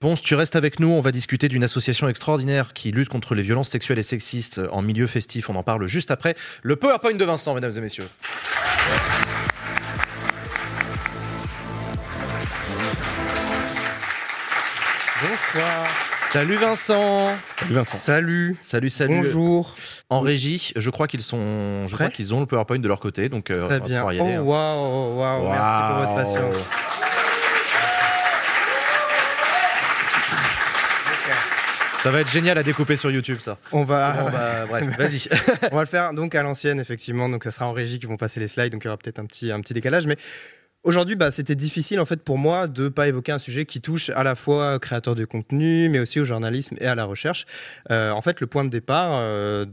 Ponce, 0.00 0.22
tu 0.22 0.34
restes 0.34 0.56
avec 0.56 0.80
nous. 0.80 0.88
On 0.88 1.02
va 1.02 1.12
discuter 1.12 1.50
d'une 1.50 1.62
association 1.62 2.08
extraordinaire 2.08 2.72
qui 2.72 2.90
lutte 2.90 3.10
contre 3.10 3.34
les 3.34 3.42
violences 3.42 3.68
sexuelles 3.68 3.98
et 3.98 4.02
sexistes 4.02 4.58
en 4.70 4.80
milieu 4.80 5.06
festif. 5.06 5.50
On 5.50 5.56
en 5.56 5.62
parle 5.62 5.86
juste 5.86 6.10
après. 6.10 6.34
Le 6.62 6.76
PowerPoint 6.76 7.12
de 7.12 7.24
Vincent, 7.26 7.52
mesdames 7.52 7.72
et 7.76 7.80
messieurs. 7.82 8.08
Bonsoir. 15.20 15.86
Salut 16.18 16.56
Vincent. 16.56 17.36
Salut 17.58 17.74
Vincent. 17.74 17.98
Salut. 17.98 18.56
Salut, 18.62 18.88
salut. 18.88 19.16
Bonjour. 19.16 19.74
En 20.08 20.20
régie, 20.20 20.72
je 20.76 20.88
crois 20.88 21.08
qu'ils 21.08 21.20
sont, 21.20 21.86
je 21.88 21.94
crois 21.94 22.08
qu'ils 22.08 22.34
ont 22.34 22.40
le 22.40 22.46
PowerPoint 22.46 22.78
de 22.78 22.88
leur 22.88 23.00
côté, 23.00 23.28
donc 23.28 23.50
euh, 23.50 23.66
Très 23.66 23.76
on 23.76 23.80
va 23.80 23.86
bien. 23.86 23.98
pouvoir 23.98 24.12
y 24.14 24.20
aller. 24.20 24.38
Oh 24.38 24.40
hein. 24.40 24.44
waouh, 24.44 25.18
waouh, 25.18 25.50
merci 25.50 25.82
pour 25.88 25.96
votre 25.98 26.14
patience. 26.14 26.64
Ça 32.02 32.10
va 32.10 32.22
être 32.22 32.30
génial 32.30 32.56
à 32.56 32.62
découper 32.62 32.96
sur 32.96 33.10
YouTube, 33.10 33.40
ça. 33.40 33.58
On 33.72 33.84
va, 33.84 34.14
Bon, 34.14 34.30
bah, 34.30 34.64
bref, 34.66 34.86
vas-y. 34.98 35.28
on 35.70 35.76
va 35.76 35.82
le 35.82 35.86
faire 35.86 36.14
donc 36.14 36.34
à 36.34 36.42
l'ancienne 36.42 36.80
effectivement. 36.80 37.28
Donc 37.28 37.44
ça 37.44 37.50
sera 37.50 37.66
en 37.68 37.72
régie 37.72 37.98
qui 37.98 38.06
vont 38.06 38.16
passer 38.16 38.40
les 38.40 38.48
slides, 38.48 38.72
donc 38.72 38.84
il 38.84 38.86
y 38.86 38.88
aura 38.88 38.96
peut-être 38.96 39.18
un 39.18 39.26
petit, 39.26 39.52
un 39.52 39.60
petit 39.60 39.74
décalage, 39.74 40.06
mais. 40.06 40.16
Aujourd'hui, 40.82 41.14
bah, 41.14 41.30
c'était 41.30 41.56
difficile 41.56 42.00
en 42.00 42.06
fait 42.06 42.24
pour 42.24 42.38
moi 42.38 42.66
de 42.66 42.88
pas 42.88 43.06
évoquer 43.06 43.32
un 43.32 43.38
sujet 43.38 43.66
qui 43.66 43.82
touche 43.82 44.08
à 44.08 44.22
la 44.22 44.34
fois 44.34 44.76
aux 44.76 44.78
créateurs 44.78 45.14
de 45.14 45.26
contenu, 45.26 45.90
mais 45.90 45.98
aussi 45.98 46.18
au 46.20 46.24
journalisme 46.24 46.74
et 46.80 46.86
à 46.86 46.94
la 46.94 47.04
recherche. 47.04 47.44
Euh, 47.90 48.12
en 48.12 48.22
fait, 48.22 48.40
le 48.40 48.46
point 48.46 48.64
de 48.64 48.70
départ, 48.70 49.10
euh, 49.12 49.66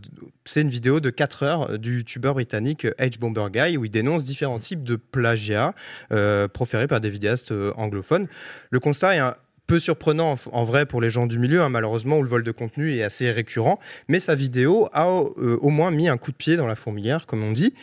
c'est 0.43 0.63
une 0.63 0.69
vidéo 0.69 0.99
de 0.99 1.09
4 1.09 1.43
heures 1.43 1.79
du 1.79 1.99
youtubeur 1.99 2.33
britannique 2.33 2.85
H 2.99 3.19
Bomber 3.19 3.47
Guy 3.49 3.77
où 3.77 3.85
il 3.85 3.89
dénonce 3.89 4.25
différents 4.25 4.59
types 4.59 4.83
de 4.83 4.97
plagiat 4.97 5.73
euh, 6.11 6.49
proférés 6.49 6.87
par 6.87 6.99
des 6.99 7.09
vidéastes 7.09 7.53
euh, 7.53 7.71
anglophones. 7.77 8.27
Le 8.69 8.81
constat 8.81 9.15
est 9.15 9.19
un 9.19 9.33
peu 9.67 9.79
surprenant 9.79 10.35
en, 10.51 10.63
vrai 10.63 10.85
pour 10.85 11.01
les 11.01 11.09
gens 11.09 11.27
du 11.27 11.39
milieu, 11.39 11.61
hein, 11.61 11.69
malheureusement, 11.69 12.17
où 12.17 12.23
le 12.23 12.29
vol 12.29 12.43
de 12.43 12.51
contenu 12.51 12.93
est 12.93 13.03
assez 13.03 13.29
récurrent, 13.29 13.79
mais 14.07 14.19
sa 14.19 14.33
vidéo 14.33 14.87
a 14.93 15.07
euh, 15.07 15.57
au 15.61 15.69
moins 15.69 15.91
mis 15.91 16.07
un 16.07 16.17
coup 16.17 16.31
de 16.31 16.37
pied 16.37 16.55
dans 16.55 16.67
la 16.67 16.75
fourmilière, 16.75 17.25
comme 17.25 17.43
on 17.43 17.51
dit. 17.51 17.73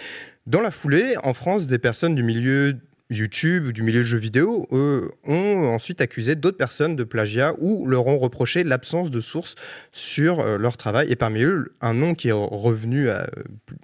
Dans 0.47 0.61
la 0.61 0.71
foulée, 0.71 1.15
en 1.23 1.35
France, 1.35 1.67
des 1.67 1.79
personnes 1.79 2.15
du 2.15 2.23
milieu 2.23 2.77
YouTube 3.11 3.67
ou 3.67 3.73
du 3.73 3.83
milieu 3.83 4.03
jeux 4.03 4.19
vidéo 4.19 4.67
euh, 4.73 5.11
ont 5.25 5.69
ensuite 5.69 6.01
accusé 6.01 6.37
d'autres 6.37 6.57
personnes 6.57 6.97
de 6.97 7.05
plagiat 7.05 7.53
ou 7.59 7.87
leur 7.87 8.07
ont 8.07 8.19
reproché 8.19 8.65
l'absence 8.65 9.11
de 9.11 9.21
sources 9.21 9.57
sur 9.93 10.41
euh, 10.41 10.57
leur 10.57 10.79
travail. 10.79 11.13
Et 11.13 11.17
parmi 11.17 11.43
eux, 11.43 11.75
un 11.83 11.93
nom 11.93 12.15
qui 12.15 12.29
est 12.29 12.33
revenu 12.33 13.09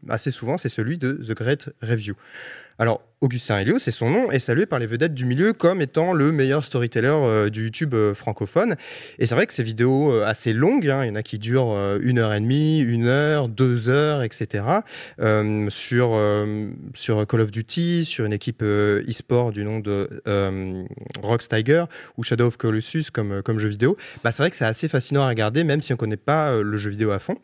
assez 0.08 0.30
souvent, 0.30 0.56
c'est 0.56 0.70
celui 0.70 0.96
de 0.96 1.12
The 1.12 1.34
Great 1.36 1.70
Review. 1.82 2.14
Alors, 2.78 3.02
Augustin 3.22 3.58
Helio, 3.58 3.78
c'est 3.78 3.90
son 3.90 4.08
nom, 4.08 4.30
est 4.30 4.38
salué 4.38 4.64
par 4.64 4.78
les 4.78 4.86
vedettes 4.86 5.12
du 5.12 5.26
milieu 5.26 5.52
comme 5.52 5.82
étant 5.82 6.14
le 6.14 6.32
meilleur 6.32 6.64
storyteller 6.64 7.08
euh, 7.10 7.50
du 7.50 7.64
YouTube 7.64 7.92
euh, 7.92 8.14
francophone. 8.14 8.76
Et 9.18 9.26
c'est 9.26 9.34
vrai 9.34 9.46
que 9.46 9.52
ces 9.52 9.62
vidéos 9.62 10.10
euh, 10.10 10.24
assez 10.24 10.54
longues, 10.54 10.88
hein, 10.88 11.04
il 11.04 11.08
y 11.08 11.10
en 11.10 11.16
a 11.16 11.22
qui 11.22 11.38
durent 11.38 11.98
une 12.00 12.18
heure 12.18 12.32
et 12.32 12.40
demie, 12.40 12.78
une 12.78 13.06
heure, 13.06 13.48
deux 13.48 13.90
heures, 13.90 14.22
etc. 14.22 14.64
sur, 15.68 16.18
sur 16.94 17.26
Call 17.26 17.40
of 17.40 17.50
Duty, 17.50 18.06
sur 18.06 18.24
une 18.24 18.32
équipe 18.32 18.62
e-sport 18.62 19.52
du 19.52 19.64
nom 19.64 19.80
de 19.80 20.08
Rox 21.22 21.46
Tiger 21.48 21.84
ou 22.16 22.22
Shadow 22.22 22.46
of 22.46 22.56
Colossus 22.56 23.10
comme, 23.12 23.42
comme 23.42 23.58
jeu 23.58 23.68
vidéo, 23.68 23.98
bah, 24.24 24.32
c'est 24.32 24.42
vrai 24.42 24.50
que 24.50 24.56
c'est 24.56 24.64
assez 24.64 24.88
fascinant 24.88 25.24
à 25.24 25.28
regarder, 25.28 25.62
même 25.64 25.82
si 25.82 25.92
on 25.92 25.96
ne 25.96 25.98
connaît 25.98 26.16
pas 26.16 26.62
le 26.62 26.78
jeu 26.78 26.90
vidéo 26.90 27.10
à 27.10 27.18
fond. 27.18 27.36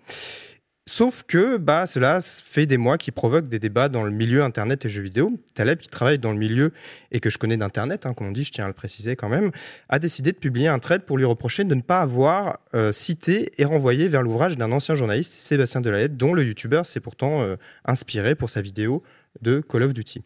Sauf 0.88 1.24
que 1.24 1.56
bah, 1.56 1.86
cela 1.86 2.20
fait 2.20 2.64
des 2.64 2.76
mois 2.76 2.96
qui 2.96 3.10
provoque 3.10 3.48
des 3.48 3.58
débats 3.58 3.88
dans 3.88 4.04
le 4.04 4.12
milieu 4.12 4.44
Internet 4.44 4.84
et 4.84 4.88
jeux 4.88 5.02
vidéo. 5.02 5.32
Taleb, 5.54 5.78
qui 5.78 5.88
travaille 5.88 6.20
dans 6.20 6.30
le 6.30 6.38
milieu 6.38 6.72
et 7.10 7.18
que 7.18 7.28
je 7.28 7.38
connais 7.38 7.56
d'Internet, 7.56 8.06
hein, 8.06 8.14
comme 8.14 8.28
on 8.28 8.32
dit, 8.32 8.44
je 8.44 8.52
tiens 8.52 8.66
à 8.66 8.68
le 8.68 8.72
préciser 8.72 9.16
quand 9.16 9.28
même, 9.28 9.50
a 9.88 9.98
décidé 9.98 10.30
de 10.30 10.36
publier 10.36 10.68
un 10.68 10.78
thread 10.78 11.02
pour 11.02 11.18
lui 11.18 11.24
reprocher 11.24 11.64
de 11.64 11.74
ne 11.74 11.82
pas 11.82 12.00
avoir 12.00 12.60
euh, 12.74 12.92
cité 12.92 13.50
et 13.58 13.64
renvoyé 13.64 14.06
vers 14.06 14.22
l'ouvrage 14.22 14.56
d'un 14.56 14.70
ancien 14.70 14.94
journaliste, 14.94 15.40
Sébastien 15.40 15.80
Delayette, 15.80 16.16
dont 16.16 16.32
le 16.32 16.44
youtubeur 16.44 16.86
s'est 16.86 17.00
pourtant 17.00 17.42
euh, 17.42 17.56
inspiré 17.84 18.36
pour 18.36 18.48
sa 18.48 18.62
vidéo 18.62 19.02
de 19.42 19.60
Call 19.60 19.82
of 19.82 19.92
Duty. 19.92 20.22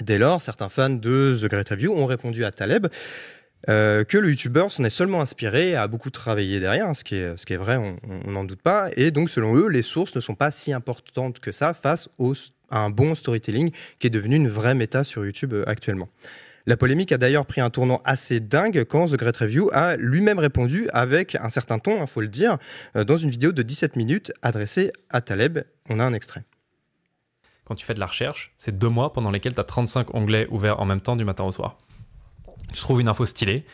Dès 0.00 0.16
lors, 0.16 0.40
certains 0.42 0.68
fans 0.68 0.90
de 0.90 1.36
The 1.38 1.46
Great 1.46 1.68
Review 1.68 1.92
ont 1.92 2.06
répondu 2.06 2.44
à 2.44 2.52
Taleb 2.52 2.86
euh, 3.68 4.04
que 4.04 4.18
le 4.18 4.30
youtubeur 4.30 4.72
s'en 4.72 4.84
est 4.84 4.90
seulement 4.90 5.20
inspiré 5.20 5.76
a 5.76 5.86
beaucoup 5.86 6.10
travaillé 6.10 6.58
derrière, 6.58 6.88
hein, 6.88 6.94
ce, 6.94 7.04
qui 7.04 7.14
est, 7.14 7.56
vrai, 7.56 7.76
on 7.76 8.30
n'en 8.30 8.44
doute 8.44 8.62
pas. 8.62 8.90
Et 8.96 9.10
donc, 9.10 9.30
selon 9.30 9.56
eux, 9.56 9.68
les 9.68 9.82
sources 9.82 10.14
ne 10.14 10.20
sont 10.20 10.34
pas 10.34 10.50
si 10.50 10.72
importantes 10.72 11.38
que 11.40 11.52
ça 11.52 11.74
face 11.74 12.08
au, 12.18 12.34
à 12.70 12.80
un 12.80 12.90
bon 12.90 13.14
storytelling 13.14 13.70
qui 13.98 14.08
est 14.08 14.10
devenu 14.10 14.36
une 14.36 14.48
vraie 14.48 14.74
méta 14.74 15.04
sur 15.04 15.24
YouTube 15.24 15.52
euh, 15.52 15.64
actuellement. 15.66 16.08
La 16.66 16.76
polémique 16.76 17.10
a 17.10 17.18
d'ailleurs 17.18 17.44
pris 17.44 17.60
un 17.60 17.70
tournant 17.70 18.00
assez 18.04 18.38
dingue 18.38 18.84
quand 18.84 19.06
The 19.06 19.16
Great 19.16 19.36
Review 19.36 19.68
a 19.72 19.96
lui-même 19.96 20.38
répondu 20.38 20.88
avec 20.92 21.34
un 21.34 21.48
certain 21.48 21.80
ton, 21.80 22.00
il 22.00 22.06
faut 22.06 22.20
le 22.20 22.28
dire, 22.28 22.58
euh, 22.96 23.04
dans 23.04 23.16
une 23.16 23.30
vidéo 23.30 23.52
de 23.52 23.62
17 23.62 23.96
minutes 23.96 24.32
adressée 24.42 24.92
à 25.10 25.20
Taleb. 25.20 25.60
On 25.88 25.98
a 25.98 26.04
un 26.04 26.14
extrait. 26.14 26.44
quand 27.64 27.74
tu 27.74 27.84
fais 27.84 27.94
de 27.94 28.00
la 28.00 28.06
recherche, 28.06 28.52
c'est 28.56 28.76
deux 28.76 28.88
mois 28.88 29.12
pendant 29.12 29.30
lesquels 29.30 29.54
tu 29.54 29.60
as 29.60 29.64
35 29.64 30.14
onglets 30.14 30.46
ouverts 30.50 30.80
en 30.80 30.84
même 30.84 31.00
temps 31.00 31.16
du 31.16 31.24
matin 31.24 31.44
au 31.44 31.52
soir. 31.52 31.78
Tu 32.72 32.80
trouves 32.80 33.00
une 33.00 33.08
info 33.08 33.24
stylée, 33.26 33.64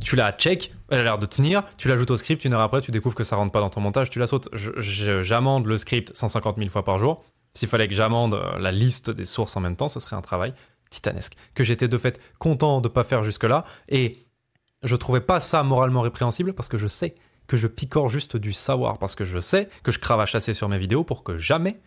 tu 0.00 0.16
la 0.16 0.32
check, 0.32 0.72
elle 0.90 1.00
a 1.00 1.02
l'air 1.02 1.18
de 1.18 1.26
tenir, 1.26 1.64
tu 1.78 1.88
l'ajoutes 1.88 2.10
au 2.10 2.16
script, 2.16 2.44
une 2.44 2.54
heure 2.54 2.60
après, 2.60 2.80
tu 2.80 2.90
découvres 2.90 3.14
que 3.14 3.24
ça 3.24 3.36
rentre 3.36 3.52
pas 3.52 3.60
dans 3.60 3.70
ton 3.70 3.80
montage, 3.80 4.10
tu 4.10 4.18
la 4.18 4.26
sautes. 4.26 4.48
J'amende 4.54 5.66
le 5.66 5.76
script 5.78 6.16
150 6.16 6.56
000 6.56 6.68
fois 6.70 6.84
par 6.84 6.98
jour. 6.98 7.24
S'il 7.54 7.68
fallait 7.68 7.88
que 7.88 7.94
j'amende 7.94 8.34
euh, 8.34 8.58
la 8.58 8.72
liste 8.72 9.10
des 9.10 9.26
sources 9.26 9.56
en 9.56 9.60
même 9.60 9.76
temps, 9.76 9.88
ce 9.88 10.00
serait 10.00 10.16
un 10.16 10.22
travail 10.22 10.54
titanesque. 10.88 11.34
Que 11.54 11.64
j'étais 11.64 11.88
de 11.88 11.98
fait 11.98 12.18
content 12.38 12.80
de 12.80 12.88
pas 12.88 13.04
faire 13.04 13.22
jusque-là. 13.22 13.64
Et 13.88 14.26
je 14.82 14.96
trouvais 14.96 15.20
pas 15.20 15.40
ça 15.40 15.62
moralement 15.62 16.00
répréhensible 16.00 16.54
parce 16.54 16.68
que 16.68 16.78
je 16.78 16.86
sais 16.86 17.14
que 17.46 17.58
je 17.58 17.66
picore 17.66 18.08
juste 18.08 18.38
du 18.38 18.54
savoir. 18.54 18.98
Parce 18.98 19.14
que 19.14 19.24
je 19.24 19.38
sais 19.38 19.68
que 19.82 19.92
je 19.92 19.98
cravache 19.98 20.34
assez 20.34 20.54
sur 20.54 20.70
mes 20.70 20.78
vidéos 20.78 21.04
pour 21.04 21.24
que 21.24 21.36
jamais 21.36 21.78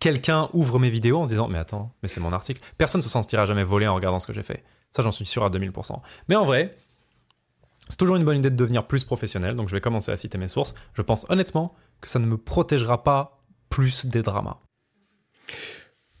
quelqu'un 0.00 0.50
ouvre 0.52 0.78
mes 0.78 0.90
vidéos 0.90 1.20
en 1.20 1.24
se 1.24 1.28
disant 1.28 1.48
mais 1.48 1.58
attends 1.58 1.92
mais 2.02 2.08
c'est 2.08 2.20
mon 2.20 2.32
article 2.32 2.60
personne 2.76 3.00
se 3.00 3.08
sentira 3.08 3.46
jamais 3.46 3.64
volé 3.64 3.86
en 3.86 3.94
regardant 3.94 4.18
ce 4.18 4.26
que 4.26 4.32
j'ai 4.32 4.42
fait 4.42 4.64
ça 4.94 5.02
j'en 5.02 5.10
suis 5.10 5.26
sûr 5.26 5.44
à 5.44 5.50
2000% 5.50 6.00
mais 6.28 6.36
en 6.36 6.44
vrai 6.44 6.76
c'est 7.88 7.98
toujours 7.98 8.16
une 8.16 8.24
bonne 8.24 8.38
idée 8.38 8.50
de 8.50 8.56
devenir 8.56 8.86
plus 8.86 9.04
professionnel 9.04 9.56
donc 9.56 9.68
je 9.68 9.74
vais 9.74 9.80
commencer 9.80 10.10
à 10.10 10.16
citer 10.16 10.38
mes 10.38 10.48
sources 10.48 10.74
je 10.94 11.02
pense 11.02 11.26
honnêtement 11.28 11.74
que 12.00 12.08
ça 12.08 12.18
ne 12.18 12.26
me 12.26 12.36
protégera 12.36 13.02
pas 13.02 13.42
plus 13.70 14.06
des 14.06 14.22
dramas 14.22 14.60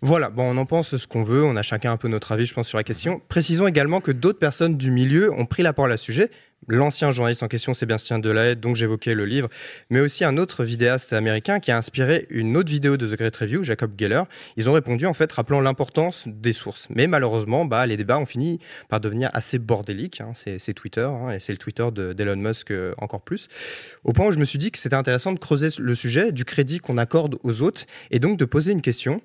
Voilà, 0.00 0.28
bon, 0.28 0.54
on 0.54 0.58
en 0.58 0.66
pense 0.66 0.96
ce 0.96 1.06
qu'on 1.06 1.22
veut, 1.22 1.44
on 1.44 1.56
a 1.56 1.62
chacun 1.62 1.92
un 1.92 1.96
peu 1.96 2.08
notre 2.08 2.32
avis, 2.32 2.44
je 2.44 2.52
pense, 2.52 2.68
sur 2.68 2.76
la 2.76 2.84
question. 2.84 3.22
Précisons 3.28 3.66
également 3.66 4.00
que 4.00 4.12
d'autres 4.12 4.38
personnes 4.38 4.76
du 4.76 4.90
milieu 4.90 5.32
ont 5.32 5.46
pris 5.46 5.62
la 5.62 5.72
parole 5.72 5.92
à 5.92 5.96
ce 5.96 6.04
sujet. 6.04 6.30
L'ancien 6.68 7.12
journaliste 7.12 7.42
en 7.42 7.48
question, 7.48 7.74
Sébastien 7.74 8.18
Delahaye, 8.18 8.56
dont 8.56 8.74
j'évoquais 8.74 9.14
le 9.14 9.24
livre, 9.26 9.48
mais 9.90 10.00
aussi 10.00 10.24
un 10.24 10.36
autre 10.38 10.64
vidéaste 10.64 11.12
américain 11.12 11.60
qui 11.60 11.70
a 11.70 11.76
inspiré 11.76 12.26
une 12.30 12.56
autre 12.56 12.70
vidéo 12.70 12.96
de 12.96 13.06
The 13.06 13.18
Great 13.18 13.36
Review, 13.36 13.62
Jacob 13.64 13.92
Geller. 13.98 14.22
Ils 14.56 14.68
ont 14.68 14.72
répondu 14.72 15.06
en 15.06 15.14
fait 15.14 15.30
rappelant 15.32 15.60
l'importance 15.60 16.24
des 16.26 16.52
sources. 16.52 16.86
Mais 16.90 17.06
malheureusement, 17.06 17.64
bah, 17.64 17.86
les 17.86 17.96
débats 17.96 18.18
ont 18.18 18.26
fini 18.26 18.60
par 18.88 19.00
devenir 19.00 19.30
assez 19.34 19.58
bordéliques. 19.58 20.20
hein. 20.20 20.32
C'est 20.34 20.74
Twitter, 20.74 21.02
hein, 21.02 21.30
et 21.32 21.40
c'est 21.40 21.52
le 21.52 21.58
Twitter 21.58 21.86
de- 21.92 22.12
d'Elon 22.12 22.36
Musk 22.36 22.70
euh, 22.70 22.94
encore 22.98 23.20
plus. 23.22 23.48
Au 24.04 24.12
point 24.12 24.26
où 24.28 24.32
je 24.32 24.38
me 24.38 24.44
suis 24.44 24.58
dit 24.58 24.70
que 24.70 24.78
c'était 24.78 24.94
intéressant 24.96 25.32
de 25.32 25.38
creuser 25.38 25.68
le 25.78 25.94
sujet 25.94 26.32
du 26.32 26.44
crédit 26.44 26.78
qu'on 26.78 26.98
accorde 26.98 27.36
aux 27.42 27.62
autres 27.62 27.84
et 28.10 28.18
donc 28.18 28.38
de 28.38 28.44
poser 28.44 28.72
une 28.72 28.82
question 28.82 29.20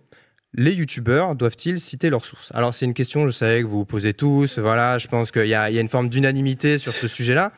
les 0.54 0.74
youtubeurs 0.74 1.36
doivent-ils 1.36 1.80
citer 1.80 2.10
leurs 2.10 2.26
sources? 2.26 2.52
Alors 2.54 2.74
c'est 2.74 2.86
une 2.86 2.94
question, 2.94 3.28
je 3.28 3.32
sais 3.32 3.62
que 3.62 3.68
vous 3.68 3.80
vous 3.80 3.86
posez 3.86 4.14
tous, 4.14 4.60
voilà, 4.60 4.98
je 4.98 5.08
pense 5.08 5.32
qu'il 5.32 5.46
y, 5.48 5.54
a 5.54 5.70
il 5.70 5.76
y 5.76 5.78
a 5.78 5.82
une 5.82 5.90
forme 5.90 6.10
d'unanimité 6.10 6.78
sur 6.78 6.92
ce 6.94 7.08
sujet-là. 7.08 7.52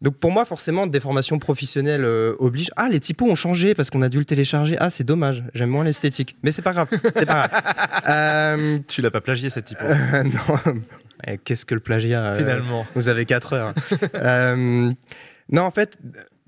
Donc 0.00 0.16
pour 0.16 0.30
moi, 0.30 0.46
forcément, 0.46 0.86
des 0.86 0.98
formations 1.00 1.38
professionnelles 1.38 2.04
euh, 2.04 2.34
obligent. 2.38 2.70
Ah, 2.76 2.88
les 2.88 3.00
typos 3.00 3.26
ont 3.30 3.34
changé 3.34 3.74
parce 3.74 3.90
qu'on 3.90 4.00
a 4.00 4.08
dû 4.08 4.18
le 4.18 4.24
télécharger. 4.24 4.76
Ah, 4.80 4.88
c'est 4.88 5.04
dommage. 5.04 5.44
J'aime 5.52 5.68
moins 5.68 5.84
l'esthétique, 5.84 6.36
mais 6.42 6.52
c'est 6.52 6.62
pas 6.62 6.72
grave. 6.72 6.88
C'est 7.14 7.26
pas 7.26 7.48
grave. 7.48 7.62
Euh, 8.08 8.78
tu 8.88 9.02
l'as 9.02 9.10
pas 9.10 9.20
plagié 9.20 9.50
cette 9.50 9.66
typo. 9.66 9.84
euh, 9.84 10.22
non. 10.24 10.80
Eh, 11.26 11.36
Qu'est-ce 11.36 11.66
que 11.66 11.74
le 11.74 11.80
plagiat 11.80 12.22
euh, 12.24 12.38
Finalement. 12.38 12.86
Vous 12.94 13.08
avez 13.08 13.26
4 13.26 13.52
heures. 13.52 13.74
Non, 15.52 15.62
en 15.62 15.70
fait, 15.70 15.98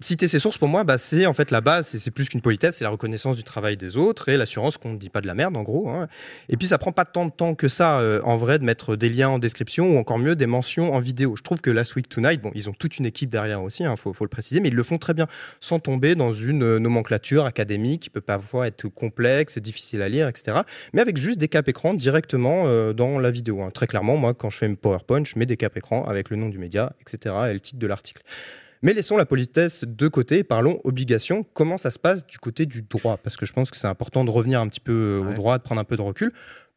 citer 0.03 0.29
ses 0.29 0.39
sources, 0.39 0.59
pour 0.59 0.69
moi, 0.69 0.85
bah, 0.85 0.99
c'est 0.99 1.27
en 1.27 1.33
fait 1.33 1.51
la 1.51 1.61
base. 1.61 1.89
C'est- 1.89 2.11
plus 2.11 2.29
qu'une 2.29 2.41
politesse, 2.43 2.77
c'est 2.77 2.85
la 2.85 2.91
reconnaissance 2.91 3.37
du 3.37 3.43
travail 3.45 3.77
des 3.77 3.97
autres 3.97 4.29
et 4.29 4.37
l'assurance 4.37 4.77
qu'on 4.77 4.91
ne 4.91 4.99
dit 4.99 5.09
pas 5.09 5.21
de 5.21 5.27
la 5.27 5.35
merde, 5.35 5.57
en 5.57 5.63
gros. 5.63 5.89
hein. 5.89 6.09
Et 6.49 6.57
puis, 6.57 6.67
ça 6.67 6.77
prend 6.79 6.93
pas 6.93 7.05
tant 7.05 7.25
de 7.27 7.31
temps 7.31 7.55
que 7.55 7.69
ça, 7.69 8.01
euh, 8.01 8.21
en 8.25 8.37
vrai, 8.37 8.59
de 8.59 8.65
mettre 8.65 8.97
des 8.97 9.09
liens 9.09 9.29
en 9.31 9.39
description 9.39 9.95
ou 9.95 9.99
encore 9.99 10.19
mieux, 10.19 10.37
des 10.37 10.47
mentions 10.47 10.93
en 10.95 11.01
vidéo. 11.01 11.35
Je 11.37 11.43
trouve 11.43 11.61
que 11.61 11.71
Last 11.71 11.97
Week 11.97 12.09
Tonight, 12.09 12.41
bon, 12.43 12.51
ils 12.55 12.69
ont 12.69 12.73
toute 12.73 12.99
une 12.99 13.07
équipe 13.07 13.31
derrière 13.31 13.63
aussi, 13.63 13.83
il 13.85 13.97
faut, 13.97 14.13
faut 14.13 14.25
le 14.25 14.29
préciser, 14.29 14.61
mais 14.61 14.69
ils 14.69 14.75
le 14.75 14.83
font 14.83 14.99
très 14.99 15.15
bien, 15.15 15.27
sans 15.61 15.79
tomber 15.79 16.15
dans 16.15 16.33
une 16.35 16.63
euh, 16.63 16.79
nomenclature 16.79 17.47
académique 17.47 18.03
qui 18.03 18.11
peut 18.11 18.21
parfois 18.21 18.67
être 18.67 18.89
complexe, 18.89 19.59
difficile 19.59 20.03
à 20.03 20.09
lire, 20.09 20.29
etc. 20.29 20.59
Mais 20.93 21.01
avec 21.01 21.17
juste 21.17 21.39
des 21.39 21.49
cap 21.49 21.69
écrans 21.69 21.95
directement 21.95 22.65
euh, 22.67 22.93
dans 22.93 23.19
la 23.19 23.31
vidéo. 23.31 23.63
hein. 23.63 23.71
Très 23.73 23.87
clairement, 23.87 24.17
moi, 24.17 24.35
quand 24.35 24.51
je 24.51 24.59
fais 24.59 24.69
mes 24.69 24.77
PowerPoint, 24.77 25.25
je 25.25 25.39
mets 25.39 25.47
des 25.47 25.57
cap 25.57 25.77
écrans 25.77 26.05
avec 26.05 26.31
le 26.31 26.37
nom 26.37 26.49
du 26.49 26.59
média, 26.59 26.93
etc. 27.01 27.35
et 27.51 27.55
le 27.55 27.61
titre 27.61 27.79
de 27.79 27.87
l'article. 27.87 28.23
Mais 28.83 28.93
laissons 28.95 29.17
la 29.17 29.27
politesse 29.27 29.85
de 29.87 30.09
côté 30.09 30.39
et 30.39 30.45
parlons 30.45 30.79
obligation. 30.85 31.45
Comment 31.55 31.79
ça 31.79 31.91
se 31.91 31.99
passe 31.99 32.27
du 32.27 32.39
côté 32.39 32.67
du 32.67 32.83
droit? 32.83 33.17
Parce 33.17 33.37
que 33.37 33.47
je 33.47 33.53
pense 33.53 33.71
que 33.71 33.77
c'est 33.77 33.87
important 33.87 34.25
de 34.25 34.31
revenir 34.31 34.61
un 34.61 34.69
petit 34.69 34.81
peu 34.81 35.23
euh, 35.25 35.31
au 35.31 35.35
droit, 35.35 35.59
de 35.59 35.63
prendre 35.63 35.81
un 35.81 35.85
peu 35.85 35.97
de 35.97 36.03
recul 36.03 36.33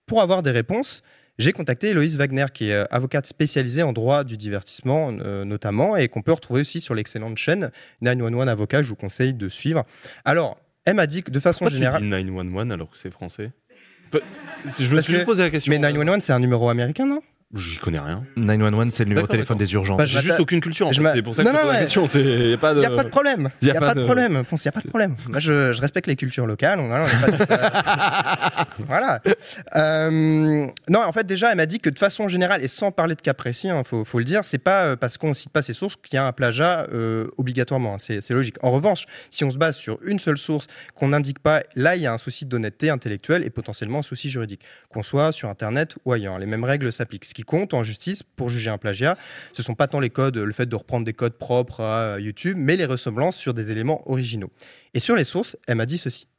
pour 0.06 0.22
avoir 0.22 0.44
des 0.44 0.52
réponses. 0.52 1.02
j'ai 1.40 1.52
contacté 1.52 1.90
Héloïse 1.90 2.18
Wagner, 2.18 2.46
qui 2.54 2.70
est 2.70 2.74
euh, 2.74 2.86
avocate 2.92 3.26
spécialisée 3.26 3.82
en 3.82 3.92
droit 3.92 4.24
du 4.24 4.38
divertissement 4.38 5.10
euh, 5.20 5.44
notamment, 5.46 5.96
et 5.98 6.08
qu'on 6.08 6.22
peut 6.22 6.32
retrouver 6.32 6.62
aussi 6.62 6.80
sur 6.80 6.94
l'excellente 6.94 7.38
chaîne 7.38 7.72
911 8.02 8.48
Avocat, 8.50 8.84
je 8.84 8.90
vous 8.90 8.96
conseille 8.96 9.34
de 9.34 9.50
suivre. 9.50 9.84
Alors, 10.26 10.58
elle 10.86 10.94
m'a 10.94 11.08
dit 11.08 11.24
que 11.24 11.32
de 11.32 11.40
façon 11.40 11.66
Pourquoi 11.66 11.76
générale... 11.78 12.02
tu 12.02 12.06
dis 12.06 12.12
911 12.12 12.72
alors 12.72 12.92
que 12.92 12.98
c'est 12.98 13.12
français? 13.12 13.52
Je 14.80 14.94
me 14.96 15.02
suis 15.02 15.14
que- 15.14 15.24
posé 15.26 15.42
la 15.44 15.50
question. 15.50 15.72
Mais 15.72 15.80
911, 15.80 16.22
c'est 16.22 16.34
un 16.34 16.40
numéro 16.40 16.70
américain, 16.70 17.06
non? 17.08 17.22
J'y 17.54 17.78
connais 17.78 18.00
rien. 18.00 18.26
911, 18.36 18.92
c'est 18.92 19.04
le 19.04 19.10
numéro 19.10 19.28
de 19.28 19.32
téléphone 19.32 19.58
des 19.58 19.72
urgences. 19.74 19.98
Bah, 19.98 20.06
J'ai 20.06 20.18
juste 20.20 20.30
m'atta- 20.30 20.42
aucune 20.42 20.60
culture. 20.60 20.88
en 20.88 20.92
fait. 20.92 21.12
C'est 21.14 21.22
pour 21.22 21.36
ça 21.36 21.44
que 21.44 21.48
Non, 21.48 21.54
je 21.54 21.58
non, 21.60 21.64
pose 21.66 21.74
la 21.74 21.80
question. 21.80 22.04
A 22.06 22.58
pas 22.58 22.72
Il 22.72 22.76
de. 22.76 22.80
n'y 22.80 22.86
a 22.86 22.90
pas 22.90 23.04
de 23.04 23.10
problème. 23.10 23.50
Il 23.62 23.66
n'y 23.66 23.72
a 23.72 23.78
a, 23.78 23.80
pas 23.80 23.86
pas 23.88 23.94
de 23.94 24.00
de- 24.00 24.06
problème. 24.06 24.32
Il 24.52 24.56
n'y 24.58 24.68
a 24.68 24.72
pas 24.72 24.82
de 24.82 24.88
problème. 24.90 25.16
Moi, 25.30 25.40
je, 25.40 25.72
je 25.72 25.80
respecte 25.80 26.08
les 26.08 26.16
cultures 26.16 26.48
locales. 26.48 26.80
On, 26.80 26.86
on 26.86 26.90
pas 26.90 27.56
euh, 28.60 28.66
voilà. 28.88 29.22
Euh, 29.76 30.68
non, 30.90 31.02
en 31.04 31.12
fait, 31.12 31.26
déjà, 31.26 31.52
elle 31.52 31.58
m'a 31.58 31.66
dit 31.68 31.80
que 31.80 31.90
de 31.90 32.00
façon 32.00 32.28
générale, 32.28 32.64
et 32.64 32.68
sans 32.68 32.92
parler 32.92 33.16
de 33.16 33.22
cas 33.22 33.34
précis, 33.34 33.68
il 33.68 33.84
faut, 33.86 34.04
faut 34.06 34.20
le 34.20 34.26
dire, 34.26 34.42
c'est 34.44 34.58
pas 34.58 34.86
euh, 34.86 34.96
parce 34.96 35.18
qu'on 35.18 35.30
ne 35.30 35.34
cite 35.34 35.52
pas 35.52 35.62
ces 35.62 35.74
sources 35.74 35.96
qu'il 35.96 36.16
y 36.16 36.18
a 36.18 36.26
un 36.26 36.32
plagiat 36.32 36.88
euh, 36.94 37.28
obligatoirement. 37.38 37.94
hein. 37.96 37.98
C'est 38.00 38.30
logique. 38.32 38.56
En 38.64 38.72
revanche, 38.72 39.06
si 39.30 39.44
on 39.44 39.52
se 39.52 39.58
base 39.58 39.76
sur 39.78 40.00
une 40.06 40.20
seule 40.20 40.38
source 40.38 40.68
qu'on 40.96 41.10
n'indique 41.10 41.40
pas, 41.40 41.62
là, 41.76 41.96
il 41.96 42.02
y 42.02 42.08
a 42.08 42.14
un 42.14 42.18
souci 42.18 42.46
d'honnêteté 42.46 42.90
intellectuelle 42.90 43.44
et 43.46 43.50
potentiellement 43.50 44.00
un 44.00 44.04
souci 44.04 44.30
juridique. 44.30 44.62
Qu'on 44.90 45.04
soit 45.04 45.32
sur 45.32 45.48
Internet 45.50 45.96
ou 46.06 46.12
ailleurs, 46.12 46.40
les 46.40 46.48
mêmes 46.48 46.64
règles 46.64 46.92
s'appliquent. 46.92 47.26
Qui 47.36 47.44
compte 47.44 47.74
en 47.74 47.84
justice 47.84 48.24
pour 48.24 48.48
juger 48.48 48.70
un 48.70 48.78
plagiat, 48.78 49.18
ce 49.52 49.62
sont 49.62 49.76
pas 49.76 49.90
tant 49.90 50.00
les 50.00 50.10
codes, 50.10 50.38
le 50.38 50.54
fait 50.54 50.68
de 50.68 50.76
reprendre 50.76 51.06
des 51.06 51.12
codes 51.12 51.38
propres 51.38 51.82
à 51.82 52.18
YouTube, 52.18 52.56
mais 52.58 52.78
les 52.78 52.86
ressemblances 52.86 53.36
sur 53.36 53.54
des 53.54 53.72
éléments 53.72 54.10
originaux. 54.10 54.50
Et 54.94 55.02
sur 55.02 55.18
les 55.18 55.26
sources, 55.26 55.58
elle 55.68 55.76
m'a 55.76 55.86
dit 55.86 55.98
ceci. 55.98 56.30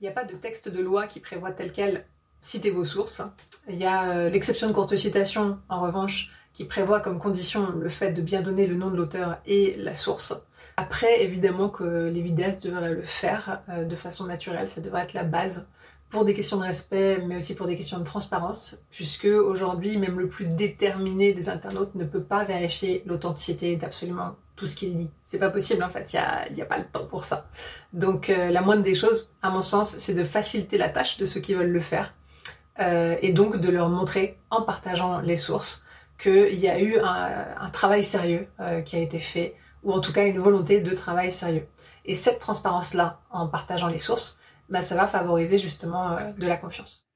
Il 0.00 0.02
n'y 0.02 0.08
a 0.08 0.12
pas 0.12 0.24
de 0.24 0.34
texte 0.34 0.68
de 0.68 0.82
loi 0.82 1.06
qui 1.06 1.20
prévoit 1.20 1.52
tel 1.52 1.70
quel 1.70 2.04
citer 2.42 2.72
vos 2.72 2.84
sources. 2.84 3.22
Il 3.68 3.76
y 3.76 3.84
a 3.84 4.10
euh, 4.10 4.30
l'exception 4.30 4.66
de 4.66 4.72
courte 4.72 4.96
citation, 4.96 5.60
en 5.68 5.80
revanche, 5.80 6.32
qui 6.54 6.64
prévoit 6.64 6.98
comme 6.98 7.20
condition 7.20 7.70
le 7.70 7.88
fait 7.88 8.10
de 8.10 8.20
bien 8.20 8.42
donner 8.42 8.66
le 8.66 8.74
nom 8.74 8.90
de 8.90 8.96
l'auteur 8.96 9.38
et 9.46 9.76
la 9.76 9.94
source. 9.94 10.34
Après, 10.76 11.22
évidemment 11.22 11.68
que 11.68 12.10
les 12.12 12.20
vidéastes 12.20 12.66
devraient 12.66 12.94
le 12.94 13.02
faire 13.02 13.62
euh, 13.68 13.84
de 13.84 13.94
façon 13.94 14.26
naturelle, 14.26 14.66
ça 14.66 14.80
devrait 14.80 15.04
être 15.04 15.14
la 15.14 15.22
base 15.22 15.64
pour 16.10 16.24
des 16.24 16.34
questions 16.34 16.56
de 16.56 16.64
respect, 16.64 17.22
mais 17.26 17.36
aussi 17.36 17.54
pour 17.54 17.66
des 17.66 17.76
questions 17.76 17.98
de 17.98 18.04
transparence, 18.04 18.76
puisque 18.90 19.26
aujourd'hui, 19.26 19.96
même 19.96 20.18
le 20.18 20.28
plus 20.28 20.46
déterminé 20.46 21.32
des 21.32 21.48
internautes 21.48 21.94
ne 21.94 22.04
peut 22.04 22.22
pas 22.22 22.44
vérifier 22.44 23.02
l'authenticité 23.06 23.76
d'absolument 23.76 24.34
tout 24.56 24.66
ce 24.66 24.74
qu'il 24.74 24.96
dit. 24.96 25.10
C'est 25.24 25.38
pas 25.38 25.50
possible 25.50 25.82
en 25.82 25.88
fait, 25.88 26.12
il 26.12 26.54
n'y 26.54 26.62
a, 26.62 26.66
pas 26.66 26.78
le 26.78 26.84
temps 26.84 27.06
pour 27.06 27.24
ça. 27.24 27.48
Donc 27.92 28.28
euh, 28.28 28.50
la 28.50 28.60
moindre 28.60 28.82
des 28.82 28.94
choses, 28.94 29.32
à 29.40 29.50
mon 29.50 29.62
sens, 29.62 29.96
c'est 29.98 30.14
de 30.14 30.24
faciliter 30.24 30.76
la 30.78 30.88
tâche 30.88 31.16
de 31.16 31.26
ceux 31.26 31.40
qui 31.40 31.54
veulent 31.54 31.70
le 31.70 31.80
faire, 31.80 32.12
euh, 32.80 33.16
et 33.22 33.32
donc 33.32 33.58
de 33.58 33.70
leur 33.70 33.88
montrer, 33.88 34.36
en 34.50 34.62
partageant 34.62 35.20
les 35.20 35.36
sources, 35.36 35.84
qu'il 36.18 36.56
y 36.56 36.68
a 36.68 36.80
eu 36.80 36.98
un, 36.98 37.46
un 37.58 37.70
travail 37.70 38.04
sérieux 38.04 38.48
euh, 38.58 38.82
qui 38.82 38.96
a 38.96 38.98
été 38.98 39.20
fait, 39.20 39.54
ou 39.84 39.92
en 39.92 40.00
tout 40.00 40.12
cas 40.12 40.26
une 40.26 40.40
volonté 40.40 40.80
de 40.80 40.94
travail 40.94 41.32
sérieux. 41.32 41.66
Et 42.04 42.14
cette 42.14 42.40
transparence-là, 42.40 43.20
en 43.30 43.46
partageant 43.46 43.88
les 43.88 43.98
sources, 43.98 44.39
bah, 44.70 44.82
ça 44.82 44.94
va 44.94 45.06
favoriser 45.08 45.58
justement 45.58 46.16
euh, 46.16 46.32
de 46.32 46.46
la 46.46 46.56
confiance. 46.56 47.06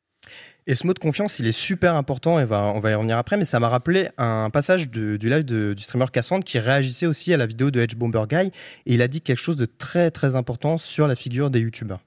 Et 0.67 0.75
ce 0.75 0.87
mot 0.87 0.95
de 0.95 0.99
confiance, 0.99 1.39
il 1.39 1.47
est 1.47 1.53
super 1.53 1.95
important, 1.95 2.41
et 2.41 2.47
va, 2.47 2.73
on 2.75 2.81
va 2.81 2.91
y 2.91 2.95
revenir 2.95 3.19
après, 3.19 3.37
mais 3.37 3.45
ça 3.45 3.61
m'a 3.61 3.69
rappelé 3.69 4.09
un 4.17 4.49
passage 4.49 4.89
de- 4.89 5.19
du 5.19 5.29
live 5.29 5.45
de- 5.45 5.75
du 5.75 5.83
streamer 5.83 6.07
Cassandre 6.11 6.43
qui 6.43 6.59
réagissait 6.59 7.05
aussi 7.05 7.35
à 7.35 7.37
la 7.37 7.45
vidéo 7.45 7.71
de 7.71 7.81
Edge 7.83 7.95
Bomber 7.97 8.23
Guy, 8.27 8.47
et 8.47 8.51
il 8.87 9.03
a 9.03 9.09
dit 9.09 9.21
quelque 9.21 9.37
chose 9.39 9.57
de 9.57 9.67
très 9.67 10.11
très 10.11 10.37
important 10.37 10.79
sur 10.79 11.07
la 11.07 11.17
figure 11.17 11.51
des 11.51 11.61
youtubeurs. 11.61 12.01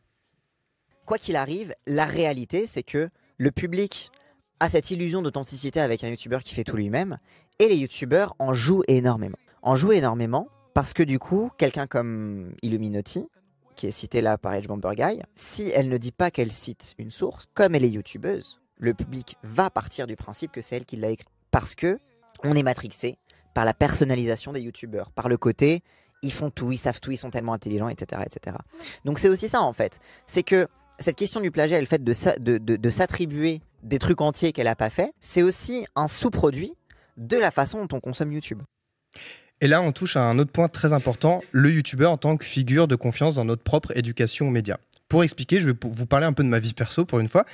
quoi 1.05 1.17
qu'il 1.17 1.35
arrive, 1.38 1.73
la 1.85 2.03
réalité, 2.05 2.67
c'est 2.67 2.83
que 2.83 3.09
le 3.38 3.51
public 3.51 4.11
a 4.59 4.67
cette 4.67 4.91
illusion 4.91 5.21
d'authenticité 5.21 5.79
avec 5.79 6.03
un 6.03 6.09
youtubeur 6.09 6.41
qui 6.41 6.53
fait 6.53 6.63
tout 6.65 6.75
lui-même, 6.75 7.17
et 7.59 7.67
les 7.69 7.75
youtubeurs 7.77 8.35
en 8.39 8.53
jouent 8.53 8.83
énormément. 8.88 9.38
En 9.61 9.75
jouent 9.77 9.94
énormément 9.94 10.49
parce 10.73 10.94
que 10.94 11.03
du 11.03 11.17
coup, 11.19 11.49
quelqu'un 11.57 11.88
comme 11.88 12.53
Illuminati, 12.61 13.27
qui 13.77 13.88
est 13.88 13.91
cité 13.91 14.19
là 14.21 14.38
par 14.38 14.53
Edge 14.53 14.68
Bomber 14.68 14.91
Guy, 14.95 15.21
si 15.35 15.69
elle 15.74 15.88
ne 15.88 15.97
dit 15.97 16.12
pas 16.12 16.31
qu'elle 16.31 16.51
cite 16.51 16.94
une 16.97 17.12
source, 17.12 17.45
comme 17.53 17.75
elle 17.75 17.85
est 17.85 17.89
youtubeuse, 17.89 18.59
le 18.77 18.94
public 18.94 19.38
va 19.44 19.69
partir 19.69 20.06
du 20.07 20.15
principe 20.18 20.51
que 20.51 20.59
c'est 20.62 20.75
elle 20.75 20.85
qui 20.85 20.97
l'a 20.97 21.09
écrit. 21.12 21.27
Parce 21.51 21.74
que 21.75 22.00
on 22.44 22.56
est 22.56 22.63
matrixé 22.63 23.18
par 23.53 23.63
la 23.65 23.74
personnalisation 23.74 24.51
des 24.51 24.62
youtubeurs, 24.62 25.12
par 25.12 25.29
le 25.29 25.38
côté 25.38 25.81
ils 26.24 26.33
font 26.33 26.50
tout, 26.50 26.71
ils 26.71 26.77
savent 26.77 27.00
tout, 27.00 27.12
ils 27.12 27.18
sont 27.18 27.29
tellement 27.29 27.53
intelligents, 27.53 27.89
etc. 27.89 28.24
etc. 28.25 28.57
Donc 29.06 29.19
c'est 29.19 29.29
aussi 29.29 29.47
ça 29.47 29.62
en 29.62 29.71
fait. 29.71 30.00
C'est 30.25 30.41
que 30.44 30.68
cette 31.00 31.15
question 31.15 31.39
du 31.41 31.51
plagiat 31.51 31.80
le 31.80 31.85
fait 31.85 32.03
de- 32.03 32.57
de 32.57 32.89
s'attribuer 32.89 33.62
des 33.83 34.00
trucs 34.00 34.19
entiers 34.21 34.51
qu'elle 34.51 34.65
n'a 34.65 34.75
pas 34.75 34.89
fait, 34.89 35.13
c'est 35.21 35.44
aussi 35.44 35.85
un 35.95 36.07
sous-produit 36.07 36.73
de 37.18 37.38
la 37.38 37.51
façon 37.51 37.85
dont 37.85 37.97
on 37.97 38.00
consomme 38.00 38.31
YouTube. 38.31 38.62
Et 39.59 39.68
là, 39.68 39.81
on 39.81 39.92
touche 39.92 40.18
à 40.18 40.21
un 40.21 40.38
autre 40.38 40.51
point 40.51 40.68
très 40.68 40.94
important, 40.94 41.42
le 41.51 41.71
youtubeur 41.71 42.12
en 42.12 42.18
tant 42.18 42.38
que 42.38 42.45
figure 42.45 42.88
de 42.88 42.95
confiance 42.95 43.33
dans 43.33 43.45
notre 43.45 43.63
propre 43.63 43.92
éducation 43.98 44.48
aux 44.48 44.51
médias. 44.51 44.77
Pour 45.09 45.24
expliquer, 45.24 45.62
je 45.62 45.69
vais 45.69 45.75
vous 45.81 46.06
parler 46.06 46.25
un 46.25 46.33
peu 46.33 46.44
de 46.44 46.50
ma 46.50 46.59
vie 46.59 46.74
perso 46.74 47.06
pour 47.06 47.19
une 47.21 47.30
fois 47.30 47.45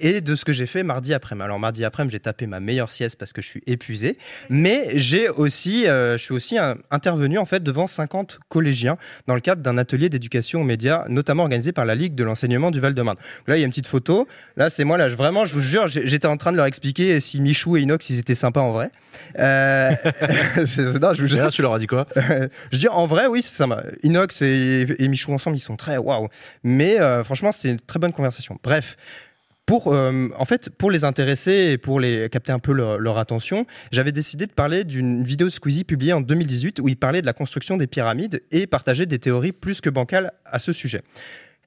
et 0.00 0.20
de 0.20 0.36
ce 0.36 0.44
que 0.44 0.52
j'ai 0.52 0.66
fait 0.66 0.82
mardi 0.82 1.14
après-midi. 1.14 1.42
Alors 1.44 1.58
mardi 1.58 1.82
après-midi, 1.84 2.12
j'ai 2.12 2.20
tapé 2.20 2.46
ma 2.46 2.60
meilleure 2.60 2.92
sieste 2.92 3.16
parce 3.18 3.32
que 3.32 3.40
je 3.40 3.46
suis 3.48 3.62
épuisé, 3.66 4.18
mais 4.50 4.90
j'ai 4.94 5.28
aussi, 5.30 5.86
euh, 5.88 6.18
je 6.18 6.22
suis 6.22 6.34
aussi 6.34 6.56
intervenu 6.90 7.38
en 7.38 7.46
fait 7.46 7.62
devant 7.62 7.86
50 7.86 8.38
collégiens 8.50 8.98
dans 9.26 9.34
le 9.34 9.40
cadre 9.40 9.62
d'un 9.62 9.78
atelier 9.78 10.10
d'éducation 10.10 10.60
aux 10.60 10.64
médias, 10.64 11.04
notamment 11.08 11.44
organisé 11.44 11.72
par 11.72 11.86
la 11.86 11.94
Ligue 11.94 12.14
de 12.14 12.24
l'enseignement 12.24 12.70
du 12.70 12.78
Val-de-Marne. 12.78 13.16
Là, 13.46 13.56
il 13.56 13.60
y 13.60 13.62
a 13.62 13.64
une 13.64 13.70
petite 13.72 13.86
photo. 13.88 14.28
Là, 14.56 14.68
c'est 14.68 14.84
moi. 14.84 14.98
Là, 14.98 15.08
je- 15.08 15.16
vraiment, 15.16 15.46
je 15.46 15.54
vous 15.54 15.62
jure, 15.62 15.88
j'étais 15.88 16.28
en 16.28 16.36
train 16.36 16.52
de 16.52 16.58
leur 16.58 16.66
expliquer 16.66 17.18
si 17.20 17.40
Michou 17.40 17.76
et 17.78 17.80
Inox, 17.80 18.10
ils 18.10 18.18
étaient 18.18 18.34
sympas 18.34 18.60
en 18.60 18.72
vrai. 18.72 18.90
Euh, 19.38 19.90
non, 21.00 21.12
je 21.14 21.22
vous 21.22 21.26
jure. 21.26 21.50
Tu 21.50 21.62
leur 21.62 21.72
as 21.74 21.78
dit 21.78 21.86
quoi? 21.86 22.06
Je 22.70 22.78
dis 22.78 22.88
en 22.88 23.06
vrai, 23.06 23.26
oui, 23.26 23.40
c'est 23.42 23.66
m'a- 23.66 23.82
Inox 24.02 24.42
et, 24.42 24.86
et 24.98 25.08
Michou 25.08 25.32
ensemble, 25.32 25.56
ils 25.56 25.60
sont 25.60 25.76
très 25.76 25.96
waouh. 25.96 26.28
Mais 26.62 26.97
euh, 26.98 27.24
franchement, 27.24 27.52
c'était 27.52 27.70
une 27.70 27.80
très 27.80 27.98
bonne 27.98 28.12
conversation. 28.12 28.58
Bref. 28.62 28.96
Pour, 29.66 29.92
euh, 29.92 30.30
en 30.38 30.46
fait, 30.46 30.70
pour 30.70 30.90
les 30.90 31.04
intéresser 31.04 31.72
et 31.72 31.76
pour 31.76 32.00
les 32.00 32.30
capter 32.30 32.52
un 32.52 32.58
peu 32.58 32.72
leur, 32.72 33.18
attention, 33.18 33.66
j'avais 33.92 34.12
décidé 34.12 34.46
de 34.46 34.52
parler 34.52 34.82
d'une 34.82 35.24
vidéo 35.24 35.50
Squeezie 35.50 35.84
publiée 35.84 36.14
en 36.14 36.22
2018 36.22 36.80
où 36.80 36.88
il 36.88 36.96
parlait 36.96 37.20
de 37.20 37.26
la 37.26 37.34
construction 37.34 37.76
des 37.76 37.86
pyramides 37.86 38.42
et 38.50 38.66
partageait 38.66 39.04
des 39.04 39.18
théories 39.18 39.52
plus 39.52 39.82
que 39.82 39.90
bancales 39.90 40.32
à 40.46 40.58
ce 40.58 40.72
sujet. 40.72 41.02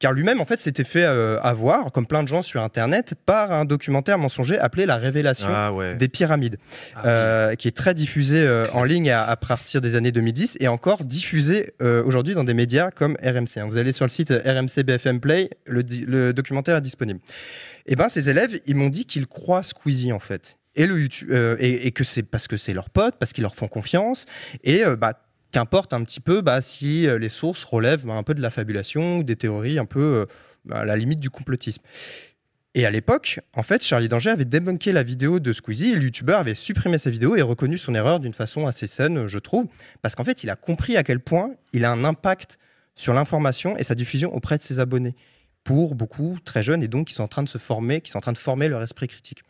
Car 0.02 0.14
lui-même, 0.14 0.42
en 0.42 0.46
fait, 0.46 0.60
s'était 0.60 0.84
fait 0.84 1.06
euh, 1.06 1.40
avoir, 1.42 1.92
comme 1.92 2.08
plein 2.08 2.24
de 2.24 2.28
gens 2.28 2.42
sur 2.42 2.64
Internet, 2.64 3.14
par 3.28 3.52
un 3.52 3.66
documentaire 3.66 4.18
mensonger 4.18 4.58
appelé 4.58 4.88
La 4.88 4.98
Révélation 4.98 5.48
Ah 5.50 5.72
ouais. 5.72 5.96
des 5.96 6.08
pyramides, 6.08 6.58
Ah 6.96 7.06
euh, 7.08 7.56
qui 7.56 7.68
est 7.68 7.78
très 7.78 7.94
diffusé 7.94 8.42
euh, 8.42 8.66
en 8.74 8.84
ligne 8.84 9.12
à, 9.12 9.24
à 9.24 9.36
partir 9.36 9.80
des 9.80 9.96
années 9.96 10.12
2010 10.12 10.58
et 10.60 10.68
encore 10.68 11.06
diffusé 11.06 11.74
aujourd'hui 11.80 12.34
dans 12.34 12.44
des 12.44 12.56
médias 12.56 12.90
comme 12.90 13.16
RMC. 13.24 13.58
hein. 13.60 13.68
Vous 13.70 13.78
allez 13.78 13.92
sur 13.92 14.04
le 14.06 14.10
site 14.10 14.32
RMC 14.32 14.84
BFM 14.84 15.20
Play, 15.20 15.52
le, 15.68 16.32
documentaire 16.34 16.78
est 16.78 16.82
disponible. 16.82 17.20
Et 17.86 17.96
ben, 17.96 18.10
ces 18.10 18.28
élèves, 18.32 18.60
ils 18.66 18.76
m'ont 18.76 18.90
dit 18.90 19.06
qu'ils 19.06 19.28
croient 19.28 19.62
Squeezie 19.64 20.12
en 20.14 20.20
fait. 20.20 20.58
Et, 20.76 20.88
le 20.88 21.00
YouTube, 21.00 21.32
et, 21.60 21.86
et 21.86 21.92
que 21.92 22.04
c'est 22.04 22.24
parce 22.24 22.48
que 22.48 22.58
c'est 22.58 22.74
leurs 22.74 22.90
potes, 22.90 23.18
parce 23.20 23.34
qu'ils 23.34 23.44
leur 23.44 23.54
font 23.56 23.68
confiance. 23.68 24.26
Et 24.64 24.82
bah, 24.98 25.14
qu'importe 25.52 25.94
un 25.94 26.04
petit 26.04 26.20
peu 26.20 26.42
bah, 26.42 26.62
si 26.62 27.08
euh, 27.08 27.20
les 27.20 27.30
sources 27.30 27.64
relèvent 27.64 28.06
bah, 28.06 28.14
un 28.14 28.24
peu 28.24 28.34
de 28.34 28.42
la 28.42 28.50
fabulation 28.50 29.20
des 29.20 29.36
théories 29.36 29.80
un 29.80 29.86
peu 29.86 30.00
euh, 30.00 30.26
bah, 30.66 30.80
à 30.80 30.86
la 30.86 30.96
limite 30.96 31.20
du 31.20 31.30
complotisme. 31.30 31.84
Et 32.74 32.86
à 32.86 32.90
l'époque, 32.90 33.42
en 33.54 33.64
fait, 33.64 33.84
Charlie 33.84 34.08
Danger 34.08 34.30
avait 34.30 34.46
débunké 34.46 34.94
la 34.94 35.04
vidéo 35.04 35.42
de 35.42 35.52
Squeezie 35.52 35.92
et 35.92 35.96
le 35.96 36.04
youtubeur 36.04 36.40
avait 36.40 36.56
supprimé 36.56 36.98
sa 36.98 37.10
vidéo 37.10 37.36
et 37.36 37.42
reconnu 37.42 37.78
son 37.78 37.94
erreur 37.94 38.22
d'une 38.22 38.34
façon 38.34 38.66
assez 38.66 38.88
saine, 38.88 39.28
je 39.28 39.40
trouve, 39.40 39.68
parce 40.02 40.16
qu'en 40.16 40.24
fait, 40.24 40.46
il 40.46 40.50
a 40.50 40.56
compris 40.56 40.96
à 40.96 41.04
quel 41.04 41.20
point 41.20 41.52
il 41.74 41.84
a 41.84 41.92
un 41.92 42.06
impact 42.06 42.60
sur 42.96 43.14
l'information 43.14 43.76
et 43.76 43.84
sa 43.84 43.94
diffusion 43.94 44.34
auprès 44.34 44.58
de 44.58 44.64
ses 44.64 44.80
abonnés, 44.80 45.16
pour 45.66 45.96
beaucoup 45.96 46.38
très 46.46 46.64
jeunes 46.64 46.82
et 46.82 46.88
donc 46.88 47.08
qui 47.08 47.14
sont 47.14 47.24
en 47.24 47.28
train 47.28 47.44
de 47.44 47.50
se 47.50 47.58
former, 47.58 48.00
qui 48.00 48.12
sont 48.12 48.20
en 48.20 48.22
train 48.22 48.32
de 48.32 48.38
former 48.38 48.70
leur 48.70 48.82
esprit 48.82 49.08
critique. 49.08 49.44